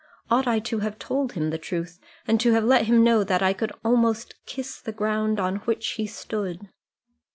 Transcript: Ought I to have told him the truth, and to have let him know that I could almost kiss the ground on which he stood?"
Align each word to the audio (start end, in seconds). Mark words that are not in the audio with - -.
Ought 0.31 0.47
I 0.47 0.57
to 0.61 0.79
have 0.79 0.97
told 0.97 1.33
him 1.33 1.51
the 1.51 1.59
truth, 1.59 1.99
and 2.27 2.41
to 2.41 2.53
have 2.53 2.63
let 2.63 2.85
him 2.87 3.03
know 3.03 3.23
that 3.23 3.43
I 3.43 3.53
could 3.53 3.71
almost 3.85 4.33
kiss 4.47 4.81
the 4.81 4.91
ground 4.91 5.39
on 5.39 5.57
which 5.57 5.89
he 5.89 6.07
stood?" 6.07 6.69